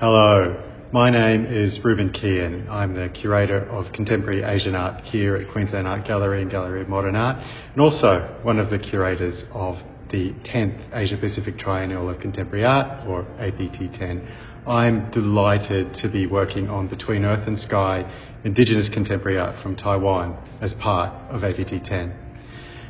Hello, 0.00 0.54
my 0.92 1.10
name 1.10 1.44
is 1.46 1.80
Reuben 1.82 2.10
Keehan. 2.10 2.68
I'm 2.70 2.94
the 2.94 3.08
curator 3.08 3.68
of 3.68 3.92
contemporary 3.92 4.44
Asian 4.44 4.76
art 4.76 5.02
here 5.06 5.34
at 5.34 5.50
Queensland 5.50 5.88
Art 5.88 6.06
Gallery 6.06 6.40
and 6.40 6.48
Gallery 6.48 6.82
of 6.82 6.88
Modern 6.88 7.16
Art, 7.16 7.44
and 7.72 7.80
also 7.80 8.38
one 8.44 8.60
of 8.60 8.70
the 8.70 8.78
curators 8.78 9.42
of 9.52 9.76
the 10.12 10.34
10th 10.44 10.94
Asia 10.94 11.16
Pacific 11.16 11.58
Triennial 11.58 12.08
of 12.08 12.20
Contemporary 12.20 12.64
Art, 12.64 13.08
or 13.08 13.22
APT 13.40 13.92
10. 13.98 14.28
I'm 14.68 15.10
delighted 15.10 15.94
to 15.94 16.08
be 16.08 16.28
working 16.28 16.70
on 16.70 16.86
Between 16.86 17.24
Earth 17.24 17.48
and 17.48 17.58
Sky 17.58 18.08
Indigenous 18.44 18.88
Contemporary 18.90 19.36
Art 19.40 19.60
from 19.64 19.74
Taiwan 19.74 20.38
as 20.60 20.74
part 20.74 21.12
of 21.28 21.42
APT 21.42 21.84
10. 21.84 22.14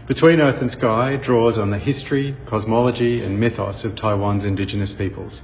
Between 0.08 0.40
Earth 0.40 0.60
and 0.60 0.70
Sky 0.72 1.16
draws 1.16 1.56
on 1.56 1.70
the 1.70 1.78
history, 1.78 2.36
cosmology, 2.50 3.24
and 3.24 3.40
mythos 3.40 3.82
of 3.82 3.96
Taiwan's 3.96 4.44
Indigenous 4.44 4.92
peoples 4.92 5.40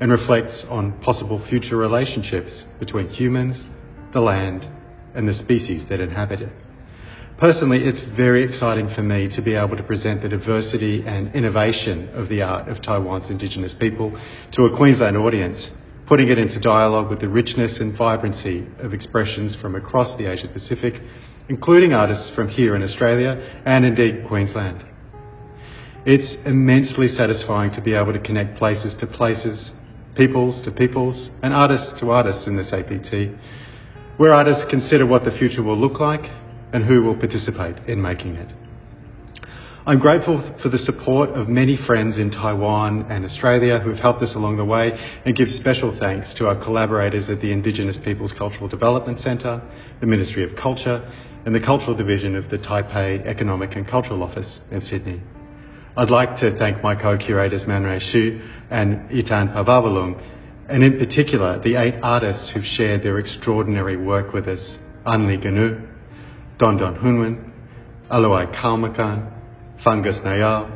and 0.00 0.10
reflects 0.10 0.64
on 0.68 0.98
possible 1.00 1.44
future 1.48 1.76
relationships 1.76 2.64
between 2.78 3.08
humans, 3.08 3.56
the 4.12 4.20
land, 4.20 4.66
and 5.14 5.28
the 5.28 5.34
species 5.34 5.86
that 5.88 6.00
inhabit 6.00 6.40
it. 6.40 6.52
Personally, 7.38 7.84
it's 7.84 8.00
very 8.16 8.44
exciting 8.44 8.92
for 8.94 9.02
me 9.02 9.28
to 9.34 9.40
be 9.40 9.54
able 9.54 9.76
to 9.76 9.82
present 9.82 10.22
the 10.22 10.28
diversity 10.28 11.02
and 11.06 11.34
innovation 11.34 12.10
of 12.10 12.28
the 12.28 12.42
art 12.42 12.68
of 12.68 12.82
Taiwan's 12.82 13.30
Indigenous 13.30 13.74
people 13.74 14.12
to 14.52 14.64
a 14.66 14.76
Queensland 14.76 15.16
audience, 15.16 15.70
putting 16.06 16.28
it 16.28 16.38
into 16.38 16.60
dialogue 16.60 17.08
with 17.08 17.20
the 17.20 17.28
richness 17.28 17.78
and 17.78 17.96
vibrancy 17.96 18.66
of 18.80 18.92
expressions 18.92 19.56
from 19.56 19.74
across 19.74 20.16
the 20.18 20.30
Asia 20.30 20.48
Pacific, 20.48 21.00
including 21.48 21.94
artists 21.94 22.30
from 22.34 22.48
here 22.48 22.76
in 22.76 22.82
Australia 22.82 23.62
and 23.64 23.84
indeed 23.84 24.26
Queensland. 24.28 24.84
It's 26.04 26.36
immensely 26.46 27.08
satisfying 27.08 27.72
to 27.72 27.80
be 27.80 27.94
able 27.94 28.12
to 28.12 28.20
connect 28.20 28.58
places 28.58 28.94
to 29.00 29.06
places, 29.06 29.70
peoples 30.20 30.62
to 30.62 30.70
peoples, 30.70 31.30
and 31.42 31.54
artists 31.54 31.98
to 31.98 32.10
artists 32.10 32.46
in 32.46 32.54
this 32.54 32.70
APT, 32.74 33.32
where 34.18 34.34
artists 34.34 34.66
consider 34.68 35.06
what 35.06 35.24
the 35.24 35.30
future 35.30 35.62
will 35.62 35.78
look 35.78 35.98
like 35.98 36.20
and 36.74 36.84
who 36.84 37.02
will 37.02 37.16
participate 37.16 37.74
in 37.88 38.02
making 38.02 38.34
it. 38.34 38.54
I'm 39.86 39.98
grateful 39.98 40.38
for 40.62 40.68
the 40.68 40.76
support 40.76 41.30
of 41.30 41.48
many 41.48 41.78
friends 41.86 42.18
in 42.18 42.30
Taiwan 42.30 43.10
and 43.10 43.24
Australia 43.24 43.78
who 43.78 43.88
have 43.88 43.98
helped 43.98 44.22
us 44.22 44.34
along 44.34 44.58
the 44.58 44.64
way 44.64 44.92
and 45.24 45.34
give 45.34 45.48
special 45.52 45.96
thanks 45.98 46.34
to 46.34 46.48
our 46.48 46.62
collaborators 46.62 47.30
at 47.30 47.40
the 47.40 47.50
Indigenous 47.50 47.96
Peoples 48.04 48.32
Cultural 48.36 48.68
Development 48.68 49.18
Centre, 49.20 49.62
the 50.00 50.06
Ministry 50.06 50.44
of 50.44 50.54
Culture, 50.54 51.00
and 51.46 51.54
the 51.54 51.60
Cultural 51.60 51.96
Division 51.96 52.36
of 52.36 52.50
the 52.50 52.58
Taipei 52.58 53.26
Economic 53.26 53.74
and 53.74 53.88
Cultural 53.88 54.22
Office 54.22 54.60
in 54.70 54.82
Sydney. 54.82 55.22
I'd 56.00 56.08
like 56.08 56.38
to 56.38 56.56
thank 56.56 56.82
my 56.82 56.94
co-curators 56.94 57.64
Manray 57.64 58.00
Hsu 58.00 58.40
and 58.70 59.10
Etan 59.10 59.52
Pavavalung, 59.52 60.18
and 60.66 60.82
in 60.82 60.98
particular 60.98 61.60
the 61.62 61.76
eight 61.76 61.96
artists 62.02 62.50
who've 62.54 62.64
shared 62.64 63.02
their 63.02 63.18
extraordinary 63.18 63.98
work 63.98 64.32
with 64.32 64.48
us, 64.48 64.78
Anli 65.04 65.42
Genu, 65.42 65.86
Don 66.58 66.78
Don 66.78 66.96
Hunwin, 66.96 67.52
Aluaiy 68.10 68.50
Kaumakan, 68.58 69.30
Fangas 69.84 70.24
Nayaw, 70.24 70.70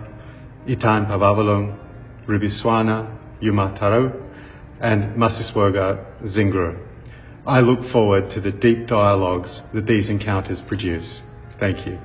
Etan 0.69 1.09
Pavavalung, 1.09 1.79
Ruby 2.29 2.51
Swana, 2.63 3.19
Yuma 3.41 3.79
Taru, 3.81 4.13
and 4.83 5.17
Masiswagger 5.17 6.05
Zingrur. 6.37 6.87
I 7.47 7.61
look 7.61 7.91
forward 7.91 8.29
to 8.35 8.43
the 8.43 8.53
deep 8.53 8.89
dialogues 8.89 9.63
that 9.73 9.87
these 9.87 10.11
encounters 10.11 10.61
produce. 10.69 11.23
Thank 11.59 11.87
you. 11.87 11.99